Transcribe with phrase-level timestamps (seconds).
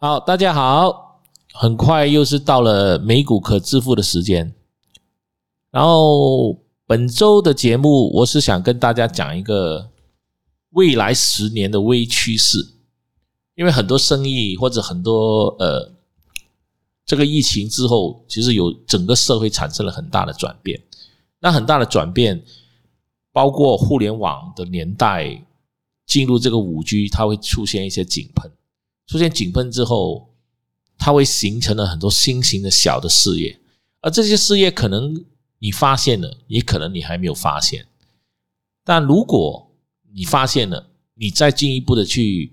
[0.00, 4.54] 好，大家好，很快又是到了美股可致富的时间。
[5.72, 9.90] 然后本周的节目，我是想跟大家讲一个
[10.70, 12.64] 未来十年的微趋势，
[13.56, 15.92] 因为很多生意或者很多呃，
[17.04, 20.80] 这个疫情之后，其实有整个社会产生了很大的转变。
[21.40, 22.40] 那很大的转变，
[23.32, 25.44] 包括互联网的年代
[26.06, 28.48] 进入这个五 G，它会出现一些井喷。
[29.08, 30.28] 出现井喷之后，
[30.96, 33.58] 它会形成了很多新型的小的事业，
[34.02, 35.24] 而这些事业可能
[35.58, 37.86] 你发现了，也可能你还没有发现。
[38.84, 39.68] 但如果
[40.14, 42.52] 你发现了，你再进一步的去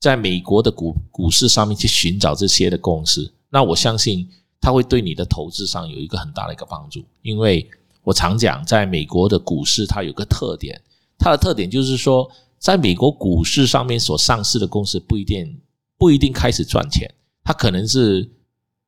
[0.00, 4.26] 在美国的股股市上面去寻找这些的公司，那我相信
[4.60, 7.68] 它会对你的投资上有一个很大的一个帮助，因为。
[8.06, 10.80] 我常讲，在美国的股市，它有个特点，
[11.18, 15.60] 它的特点就是说，在美国股市上面所上市的公司不一定
[15.98, 18.30] 不一定开始赚钱，它可能是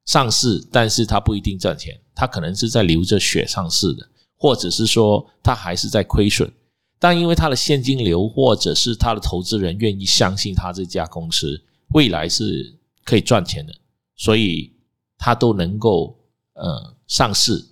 [0.05, 6.51] 上市，但是它不一定赚钱，它可能是在流着血上市的，或者是说它还是在亏损，
[6.99, 11.63] 但因为它的现金流或者是它的投资人愿意相信它这家公司
[11.95, 13.75] 未来是可以赚钱的，
[14.17, 14.73] 所以
[15.17, 16.19] 它都能够
[16.55, 17.65] 呃上市。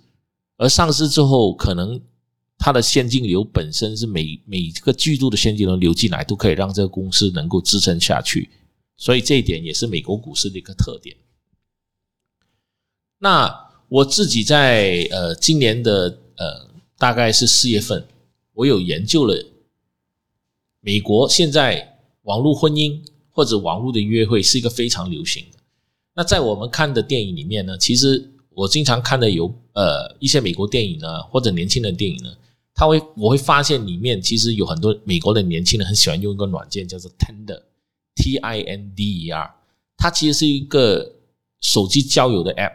[0.57, 2.01] 而上市之后，可能
[2.57, 8.49] 它的现金流本身是每每个季度的现金流流进来，都可以让这个公司能够支撑下去。
[8.97, 11.15] 所以这一点也是美国股市的一个特点。
[13.19, 18.05] 那我自己在呃今年的呃大概是四月份，
[18.53, 19.45] 我有研究了
[20.81, 25.59] 美国现在网络婚姻或者网络的约会是一个非常流行的。
[26.13, 28.33] 那在我们看的电影里面呢，其实。
[28.57, 32.35] 我经常看的有呃一些美国电影呢，或者年轻人电影呢，
[32.73, 37.61] 他会我会发现里面其实有很多美国的年轻人很喜欢用一个软件叫做 Tender
[38.17, 39.55] T i n d e r，
[39.95, 41.13] 它其实是一个
[41.61, 42.73] 手机交友的 App。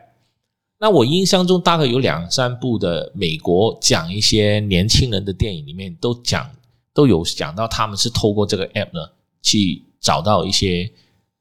[0.78, 6.50] 那我印象中大概有两三部的美国讲一些年轻人的电影里面都讲
[6.94, 9.10] 都有讲到他们是透过这个 App 呢
[9.42, 10.90] 去找到一些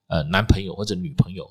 [0.08, 1.50] 呃男朋友或者女朋友，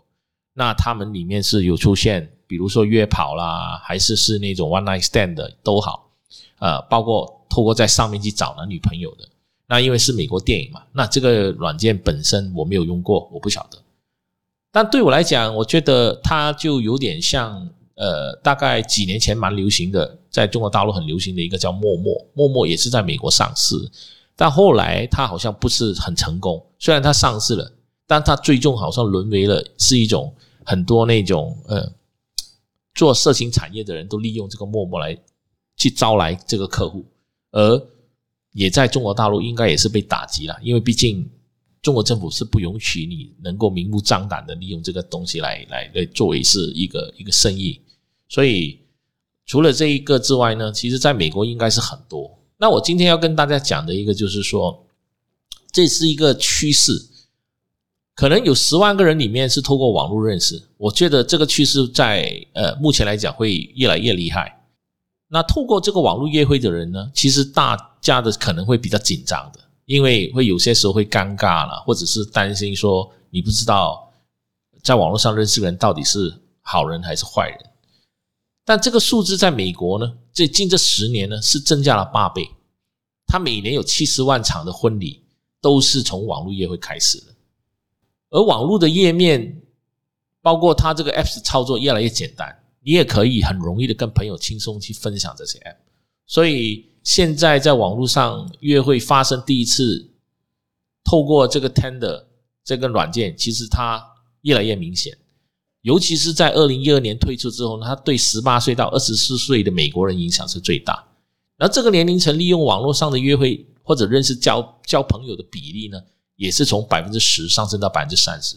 [0.52, 2.30] 那他们里面是有出现。
[2.50, 6.10] 比如说约跑啦，还是是那种 one night stand 的都好，
[6.58, 9.28] 呃，包括透过在上面去找男女朋友的，
[9.70, 13.78] 那因为是美国电影嘛，那这个软件本身我没有用过，我不晓得。
[14.72, 23.76] 但对我来讲，我觉得它就有点像，呃，大概几年前蛮流行的，在中国大陆很流行的一个叫陌陌，陌陌也是在美国上市，
[24.34, 26.60] 但后来它好像不是很成功。
[26.78, 27.72] 虽然它上市了，
[28.06, 30.34] 但它最终好像沦为了是一种
[30.66, 31.90] 很多那种呃。
[32.92, 35.16] 做色情产业的人都利用这个陌陌来
[35.76, 37.04] 去招来这个客户，
[37.52, 37.78] 而
[38.52, 41.28] 也在中国大陆应该也是被打击了，因为毕竟
[41.82, 47.80] 中国政府是不允许你能够明目张胆的利用这个东西来来来作为是一个一个生意，
[48.28, 48.80] 所以
[49.46, 52.38] 除了这一个之外呢，其实在美国应该是很多。
[52.58, 54.86] 那我今天要跟大家讲的一个就是说，
[55.72, 57.06] 这是一个趋势。
[58.14, 64.62] 可能有十万个人里面是透过网络认识，我觉得这个趋势在呃目前来讲会越来越厉害。
[65.28, 74.12] 那透过这个网络约会的人呢，其实大家的可能会比较紧张的，因为会有些时候会尴尬了，或者是担心说你不知道
[74.82, 77.58] 在网络上认识的人到底是好人还是坏人。
[78.64, 82.48] 但这个数字在美国呢，这近这十年呢是增加了八倍，
[83.26, 85.24] 他每年有七十万场的婚礼
[85.60, 87.34] 都是从网络约会开始的。
[88.30, 89.60] 而网络的页面，
[90.40, 95.76] 包括它这个 App 操作越来越简单，你也可以很容易的跟朋友轻松去分享这些 App。
[96.26, 100.10] 所以现在在网络上约会发生第一次，
[101.02, 102.24] 透过这个 Tender
[102.62, 104.04] 这个软件，其实它
[104.42, 105.16] 越来越明显。
[105.82, 111.06] 尤其是在二零一二年推出之后呢，它对十八岁到二十四岁的美国人影响是最大。
[111.56, 116.00] 然后这个年龄层利用网络上的约会或者认识交交朋友的比例呢？
[116.36, 118.56] 也是从百分之十上升到百分之三十，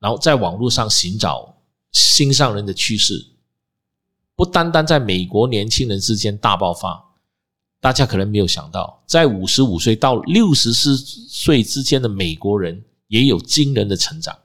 [0.00, 1.62] 然后在网络上寻找
[1.92, 3.24] 心上人的趋势，
[4.34, 7.05] 不单单在美国年轻人之间大爆发，
[7.80, 14.36] 大家可能没有想到，在五十五岁到六十四岁之间的美国人也有惊人的成长。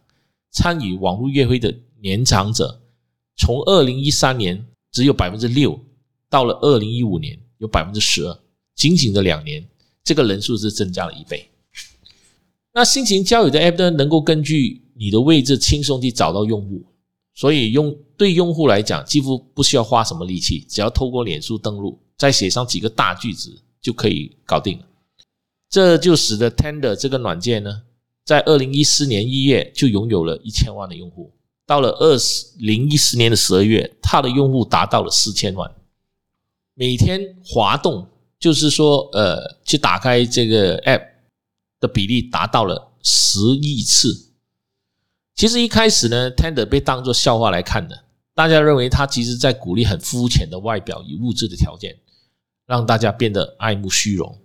[0.51, 2.81] 参与网络约会的年长者，
[3.37, 5.79] 从二零一三年只有百分之六，
[6.29, 8.39] 到了二零一五年有百分之十二，
[8.75, 9.65] 仅仅的两年，
[10.03, 11.49] 这个人数是增加了一倍。
[12.73, 16.83] 那新型交友的 App 呢，能够根据你的位置轻松地找到用户，
[17.33, 23.51] 所以用对用户来讲，几乎不需要花什么力气，只要透过脸书登录，再写上几个大句子
[23.81, 24.85] 就可以搞定了。
[25.67, 27.81] 这就使得 Tender 这个软件呢，
[28.23, 31.33] 在二零一四年一月就拥有了一千万的用户，
[31.65, 32.15] 到了二
[32.59, 35.73] 零一四年的十二月，它的用户达到了四千万，
[36.75, 38.07] 每天滑动
[38.39, 41.01] 就是说，呃，去打开这个 App
[41.79, 44.27] 的比例达到了十亿次。
[45.33, 48.03] 其实一开始呢，Tender 被当作笑话来看的，
[48.35, 51.97] 大家认为他其实在鼓励很肤浅的外表与物质的条件，
[52.71, 54.39] 让大家变得爱慕虚荣。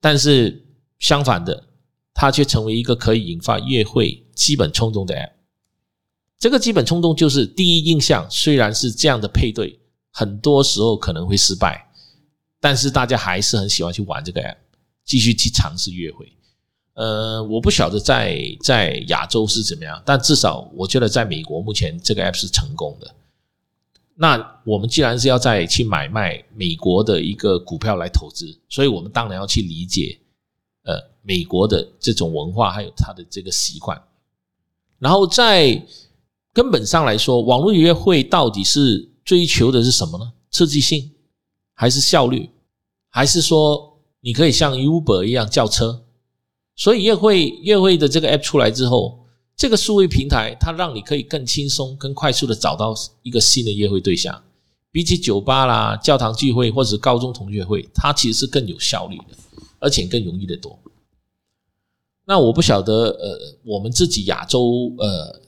[0.00, 0.64] 但是
[0.98, 1.62] 相反的，
[2.14, 5.32] 它却成为一个可以引发约会基本冲动的 App。
[6.38, 9.78] 这个基本冲动就是第一印象，虽然是这样的配对，
[10.10, 11.86] 很多时候可能会失败，
[12.58, 14.56] 但是大家还是很喜欢去玩这个 App，
[15.04, 16.32] 继续去尝试约会。
[16.94, 23.14] 呃，我不晓得在在亚洲是怎么样，但至少我觉得在美国目前这个 app 是成功的。
[24.22, 30.16] 那我们既然是要在去买卖美国的一个股票来投资，所以我们当然要去理解
[30.84, 34.00] 呃美国的这种文化还有它的这个习惯。
[35.00, 35.84] 然后在
[36.52, 40.32] 根本上来说，网络约会到底是追求的是什么呢？
[40.52, 41.10] 刺激性，
[41.74, 42.48] 还是效率，
[43.08, 46.04] 还是说你可以像 Uber 一样叫车？
[46.76, 49.21] 所以，约会约会的这个 app 出来之后，
[49.56, 54.42] 这个数位平台它让你可以更轻松、更快速的找到一个新的约会对象。
[54.90, 59.36] 比起酒吧啦、教堂聚会或者是高中同学会，它其实是更有效率的，
[59.78, 60.78] 而且更容易的多。
[62.24, 65.40] 那我不晓得，呃，我们自己亚洲，呃，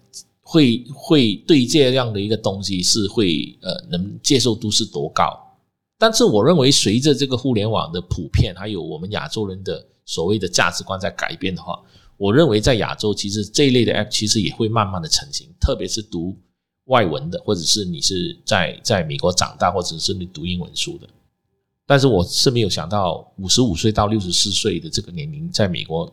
[0.42, 5.36] 会会对这样的一个东西是会，呃，能接受度是多高？
[5.98, 9.86] 但是我认为，随着这个互联网的普遍，还有我们亚洲人的。
[10.06, 11.80] 所谓的价值观在改变的话，
[12.16, 16.36] 我认为在亚洲，其实这一类的 app 其实也会慢慢的成型，特别是读
[16.84, 21.08] 外文的，或者是你是在在美国长大，或者是你读英文书的。
[21.86, 26.10] 但是我是没有想到，五十五岁到六十四岁的这个年龄，在美国，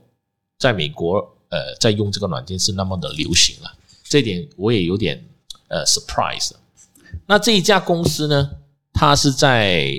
[0.57, 1.17] 在美国，
[1.49, 3.71] 呃，在用这个软件是那么的流行了，
[4.03, 5.23] 这点我也有点
[5.69, 6.51] 呃 surprise。
[7.25, 8.51] 那这一家公司呢，
[8.93, 9.93] 它是在。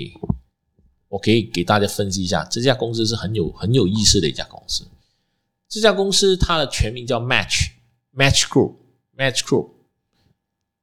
[1.09, 4.83] 我可以给大家分析一下，这家公司是很有很有意思的一家公司。
[5.73, 7.71] 这家公司它的全名叫 Match
[8.15, 8.75] Match Group
[9.17, 9.71] Match Group，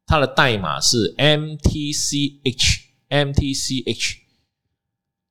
[0.04, 4.16] 它的代码是 MTCH MTCH。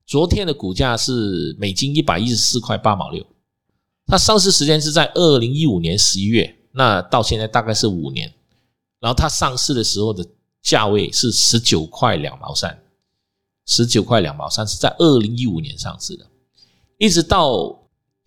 [0.05, 3.25] 昨天的股价是美金一百一十四块八毛六，
[4.05, 8.33] 它上市时间是在二零一五年十一月，那到现在大概是五年。
[9.01, 10.25] 然后它上市的时候的
[10.61, 12.81] 价位是十九块两毛三。
[13.65, 16.25] 十九块两毛三是在二零一五年上市的，
[16.97, 17.78] 一直到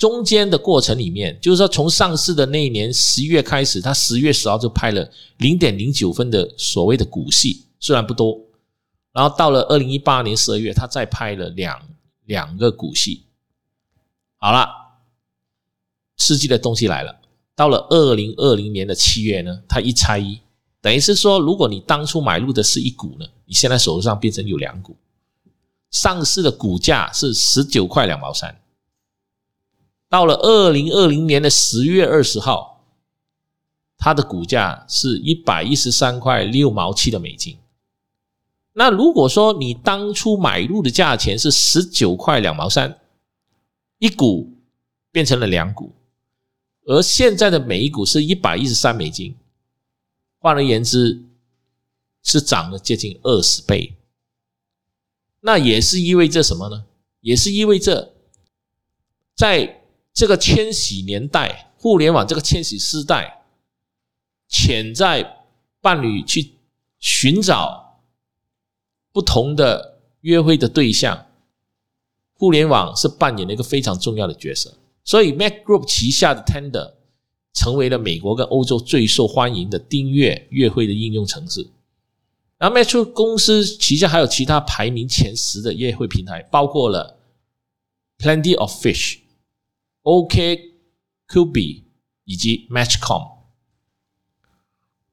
[0.03, 8.37] 中间的过程里面，就是说从上市的那一年十一月开始，他十月十号就拍了零点零九分的所谓的股息，虽然不多，
[9.13, 11.81] 然后到了二零一八年十二月，他再拍了两
[12.25, 13.27] 两个股息。
[14.39, 14.69] 好了，
[16.17, 17.21] 刺激的东西来了，
[17.55, 20.41] 到了二零二零年的七月呢，他一拆一，
[20.81, 24.97] 等于是说，如果你当初买入的是一股呢，你现在手上变成有两股。
[25.93, 28.62] 上市的股价是十九块两毛三，
[30.13, 32.85] 到了二零二零年的十月二十号，
[33.97, 37.57] 它的股价是一百一十三块六毛七的美金。
[38.75, 43.01] 那如果说你当初买入的价钱是十九块两毛三，
[43.97, 44.53] 一股
[45.11, 45.95] 变成了两股，
[46.85, 49.35] 而现在的每一股是一百一十三美金，
[50.41, 51.25] 换而言之，
[52.23, 53.97] 是涨了接近二十倍。
[55.41, 56.85] 那也是意味着什么呢？
[57.23, 58.13] 也是意味着，
[59.35, 59.79] 在
[60.15, 63.43] 这个千禧年代，互联网这个千禧时代，
[64.49, 65.45] 潜在
[65.81, 66.53] 伴侣去
[66.99, 68.01] 寻找
[69.13, 71.27] 不同的约会的对象，
[72.35, 74.75] 互联网是扮演了一个非常重要的角色。
[75.05, 76.93] 所以，Mac Group 旗下的 Tender
[77.55, 81.69] 成为了美国跟欧洲最受欢迎的订阅约会的应用程式。
[82.59, 87.19] 然后，Match 公司旗下还有其他排名前十的约会平台，包括了
[88.19, 89.19] Plenty of Fish、
[90.03, 90.75] OK、
[91.29, 91.85] q b
[92.25, 93.31] 以及 Matchcom。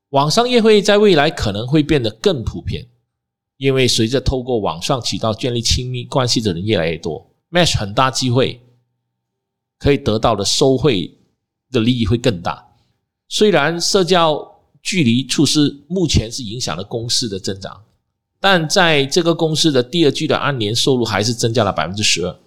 [0.10, 2.88] 网上约会在未来可能会变得更普遍，
[3.58, 8.62] 因为随着透过网上渠道建立亲密关系的人越来越多，Match 很大机会
[9.77, 11.17] 可以得到的收费
[11.72, 12.75] 的利益会更大。
[13.27, 14.48] 虽然社交。
[14.81, 17.84] 距离措施目前是影响了公司的增长，
[18.39, 22.39] 但在这个公司的第二季的按年收入还是增加了百分之十二，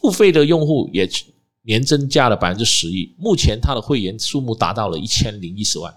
[0.00, 1.08] 付费的用户也
[1.62, 5.94] 年增加了百分之十一，目前它的会员数目达到了一千零一十万。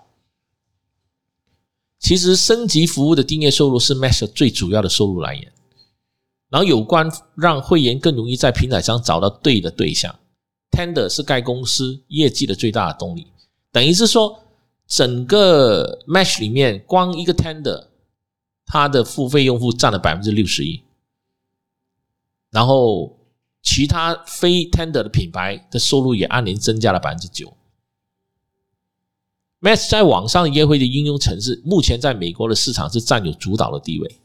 [1.99, 5.51] 其实升级服务的订阅收入是 Mesh 最主要的收入来源，
[6.49, 10.17] 然后有关让会员更容易在平台上找到对的对象。
[10.69, 13.25] Tender 是该公司业绩的最大的动力，
[13.71, 14.39] 等于是说，
[14.85, 17.87] 整个 Match 里面光一个 Tender，
[18.65, 20.83] 它的付费用户占了百分之六十一，
[22.51, 23.16] 然后
[23.69, 27.53] 其他非 Tender 的品牌的收入也按年增加了百分之九。
[29.59, 34.21] Match 在网上约会的应用程式，目前在美国的市场是占有主导的地位，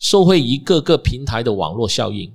[0.00, 2.34] 受惠于各个平台的网络效应。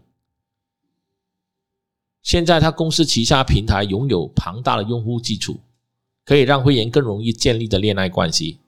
[2.24, 5.60] 现在，他公司旗下平台拥有庞大的用户基础，
[6.24, 8.60] 可以让会员更容易建立的恋爱关系，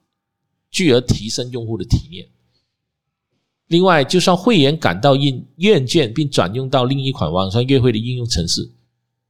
[0.70, 2.28] 继而提升用户的体验。
[3.70, 8.70] 另外，就算会员感到厌厌倦，并转用到另一款网上约会的应用程式，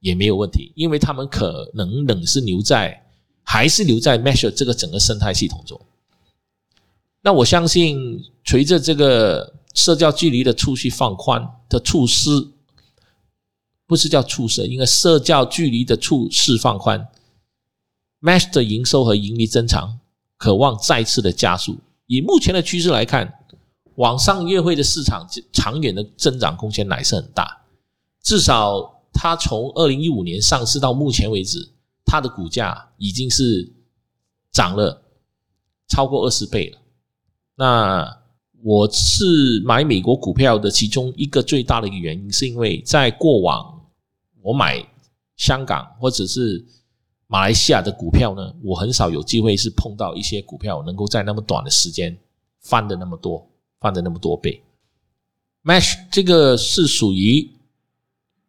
[0.01, 2.97] 也没有问题，因为他们可能仍是留在。
[3.43, 5.81] 还是留在 Mesh 这个整个生态系统中。
[7.21, 12.29] 那我相信，随着这个社交距离的触须放宽的措施，
[13.87, 17.05] 不是叫促施，应该社交距离的处释放宽
[18.21, 19.99] ，Mesh 的营收和盈利增长，
[20.37, 21.77] 渴望再次的加速。
[22.05, 23.33] 以目前的趋势来看，
[23.95, 27.65] 网上约会的市场长远的增长空间乃是很大。
[28.21, 31.69] 至少，它从二零一五年上市到目前为止。
[32.03, 33.71] 它的股价已经是
[34.51, 35.01] 涨了
[35.87, 36.77] 超过二十倍了。
[37.55, 38.21] 那
[38.61, 43.81] 我是买美国股票的其中一个最大的一个原因，是因为在过往
[44.41, 44.85] 我买
[45.37, 46.65] 香港或者是
[47.27, 52.17] 马来西亚的股票呢，我很少有机会是碰到一些股票能够在那么短的时间
[52.59, 53.47] 翻的那么多，
[53.81, 54.63] 翻的那么多倍。
[55.63, 57.51] Match 这个是属于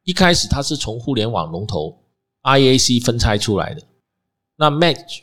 [0.05, 1.99] 一开始它是从互联网龙头。
[2.43, 3.81] IAC 分拆出来的，
[4.57, 5.21] 那 Match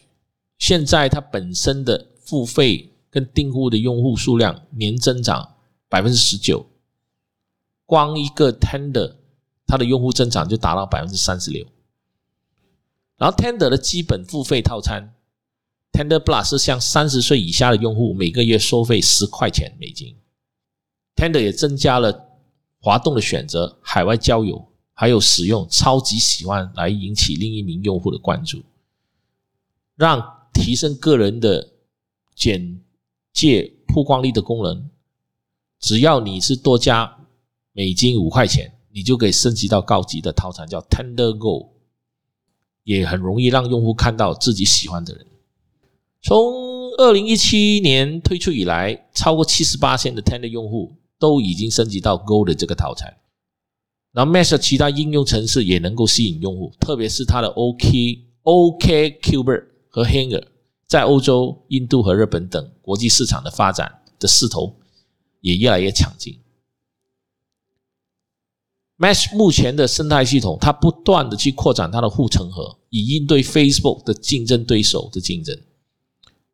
[0.57, 5.55] 现在它本身的付费跟订户的用户数量年增长
[5.89, 6.65] 百分之十九，
[7.85, 9.15] 光一个 Tender
[9.67, 11.67] 它的用户增长就达到百分之三十六。
[13.17, 15.13] 然后 Tender 的基本付费套餐
[15.91, 20.15] Tender Plus 是向三十岁以下的用户每个月收费十块钱美金
[21.15, 22.39] ，Tender 也增加了
[22.79, 24.67] 滑动的选择，海外交友。
[24.93, 28.61] 还有使用超级喜欢来引起另一名用户的关注，
[29.95, 31.69] 让提升个人的
[32.35, 32.81] 简
[33.31, 34.89] 介曝光率的功能，
[35.79, 37.17] 只要你是多加
[37.71, 41.71] 美金五块钱，你就可以升级到高级的套餐，叫 Tender Go，
[42.83, 45.25] 也很容易让用户看到自己喜欢的人。
[46.21, 53.15] 从二零一七年推出以来，超过七十八线的 Tender 用户都已经升级到 Gold 的这个套餐。
[54.11, 60.43] 然后，Mesh 其他应用程式也能够吸引用户，特别是它的 OK OK Cuber 和 Hanger，
[60.87, 64.75] 在欧洲、印度和日本等国际市场的发展的势头
[65.41, 66.37] 也越来越强劲。
[68.97, 75.57] Mesh 目前的生态系统，它不断的去扩展它的护城河，以应对 Facebook 的竞争对手的竞争。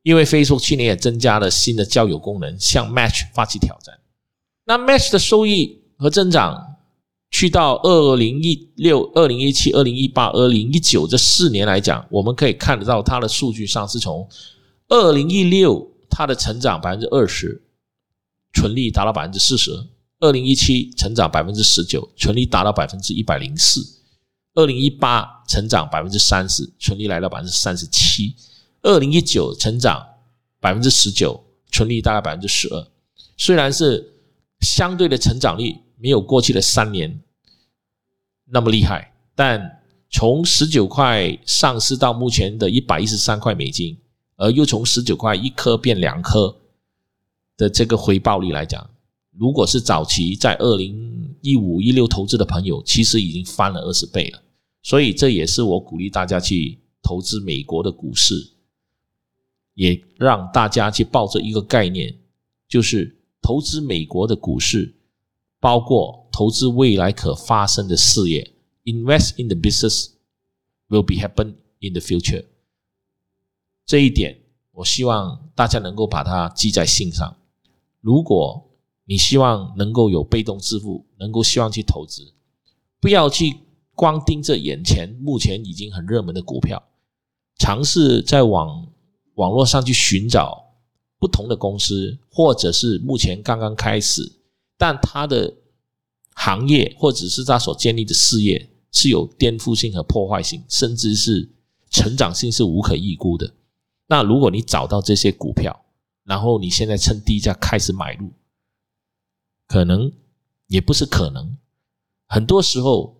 [0.05, 3.99] 因为 Facebook 去年也增加了新的交友功能，向 Match 发起挑战。
[4.65, 6.71] 那 Match 的收益和增长。
[7.31, 14.25] 去到二零一六、二零一七、二零一八、二零一九这四年来讲，我们可以看得到它的数据上是从
[14.87, 17.61] 二零一六它的成长百分之二十，
[18.53, 19.71] 纯利达到百分之四十；
[20.19, 23.81] 二零一七成长百分之十九，纯利达到百分之一百零四；
[24.53, 28.33] 二零一八成长百分之三十，纯利来到百分之三十七；
[28.85, 30.05] 二零一九成长
[30.59, 32.87] 百分之十九，纯利大概百分之十二。
[33.35, 34.13] 虽然是
[34.61, 37.19] 相对的成长率没有过去的三年。
[38.47, 43.97] 那么厉害，但从十九块上市到目前的一百一十三块美金，
[44.35, 46.55] 而又从十九块一颗变两颗
[47.57, 48.87] 的这个回报率来讲，
[49.35, 54.39] 如果是早期在二零一五一六投资的朋友，其实已经翻了二十倍了。
[54.83, 58.51] 所以这也是我鼓励大家去投资美国的股市，
[59.75, 62.15] 也让大家去抱着一个概念，
[62.67, 64.93] 就是投资美国的股市。
[65.57, 68.53] 包括投资未来可发生的事业
[68.83, 70.09] ，invest in the business
[70.89, 72.45] will be happen in the future。
[73.83, 74.41] 这一点，
[74.73, 77.35] 我希望大家能够把它记在心上。
[77.99, 78.69] 如果
[79.05, 82.33] 你希望能够有被动致富，能够希望去投资，
[82.99, 83.55] 不要去
[83.95, 86.83] 光盯着眼前目前已经很热门的股票，
[87.57, 88.87] 尝试在往
[89.35, 90.73] 网络上去寻找
[91.19, 94.31] 不同的公司，或者是目前刚刚开始。
[94.77, 95.53] 但他的
[96.33, 101.49] 行业或者是他所建立的事业是有颠覆性和破坏性，甚至是
[101.89, 103.53] 成长性是无可预估的。
[104.07, 105.85] 那如果你找到这些股票，
[106.25, 108.33] 然后你现在趁低价开始买入，
[109.67, 110.11] 可能
[110.67, 111.57] 也不是可能，
[112.27, 113.14] 很多时候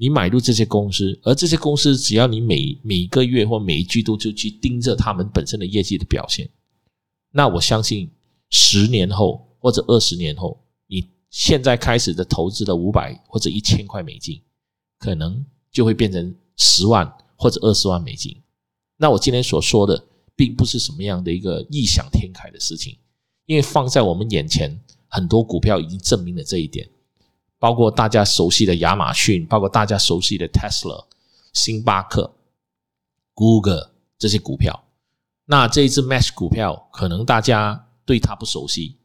[0.00, 6.48] 你买入这些公司，而这些公司只要你每每个月或每一季度就去盯着他们本身的业绩的表现，
[7.32, 8.08] 那我相信
[8.48, 14.40] 十年后或者二十年后，你现在开始的投资的五百或者一千块美金，
[15.00, 18.40] 可能就会变成十万或者二十万美金。
[18.96, 20.00] 那我今天所说的，
[20.36, 22.96] 并不是什么样的一个异想天开的事情，
[23.46, 26.88] 因为放在我们眼前，很多股票已经证明了这一点。
[27.58, 31.06] 包括大家熟悉的亚马逊，包括大家熟悉的 Tesla、
[31.52, 32.32] 星巴克、
[33.34, 34.84] Google 这些股票。
[35.46, 38.96] 那这一只 Match 股票，可能大家对它不熟悉，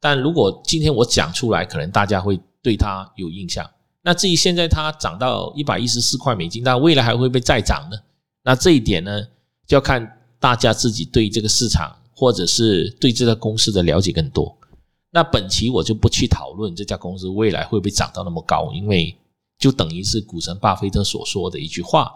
[0.00, 3.70] 但如果今天我讲出来，可能大家会对它有印象。
[4.00, 7.96] 那至于现在它涨到一百一十四块美金，那未来还会不会再涨呢？
[8.42, 9.22] 那这一点呢，
[9.66, 14.58] 就要看大家自己对这个市场，或者是对这个公司的了解更多。
[15.14, 19.14] 那本期我就不去讨论这家公司未来会不会涨到那么高，因为
[19.58, 22.10] 就等于是股神巴菲特所说的一句话：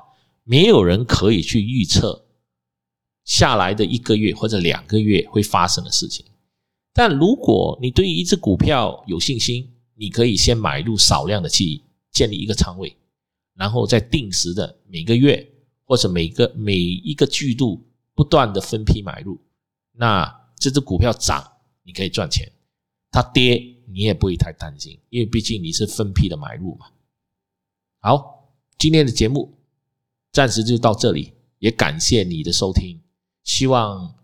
[0.44, 2.24] 没有人可以去预测
[3.24, 6.24] 下来的一个月或者两个月会发生的事情。
[6.94, 12.96] 但如果你对于一只股票有信心，你可以先买入少量的去建立一个仓位，
[13.54, 15.46] 然后再定时的每个月
[15.84, 19.38] 或者每个每一个季度不断的分批买入。
[19.92, 21.46] 那这只股票涨，
[21.82, 22.50] 你可以赚钱。
[23.16, 23.56] 它跌，
[23.86, 26.88] 你也不会太担心，因为毕竟你是分批的买入嘛。
[28.00, 29.56] 好，今天的节目
[30.32, 33.00] 暂时就到这里，也感谢你的收听。
[33.42, 34.14] 希望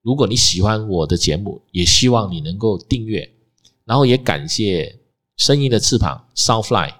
[0.00, 3.30] 如果你喜欢我的节目，也希望你能够订阅，
[3.84, 4.98] 然后也感谢
[5.36, 6.94] 声音的翅膀 Soundfly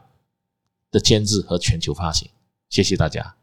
[0.90, 2.28] 的监制和全球发行，
[2.68, 3.34] 谢谢大家。